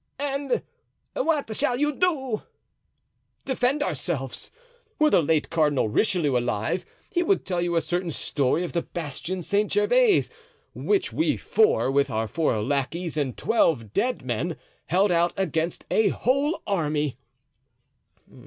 "And 0.17 0.63
what 1.13 1.55
shall 1.55 1.77
you 1.79 1.93
do?" 1.93 2.41
"Defend 3.45 3.83
ourselves. 3.83 4.49
Were 4.97 5.11
the 5.11 5.21
late 5.21 5.51
Cardinal 5.51 5.89
Richelieu 5.89 6.35
alive 6.35 6.85
he 7.11 7.21
would 7.21 7.45
tell 7.45 7.61
you 7.61 7.75
a 7.75 7.81
certain 7.81 8.09
story 8.09 8.63
of 8.63 8.73
the 8.73 8.81
Bastion 8.81 9.43
Saint 9.43 9.71
Gervais, 9.71 10.23
which 10.73 11.13
we 11.13 11.37
four, 11.37 11.91
with 11.91 12.09
our 12.09 12.27
four 12.27 12.63
lackeys 12.63 13.15
and 13.15 13.37
twelve 13.37 13.93
dead 13.93 14.25
men, 14.25 14.55
held 14.87 15.11
out 15.11 15.33
against 15.37 15.85
a 15.91 16.07
whole 16.09 16.63
army." 16.65 17.19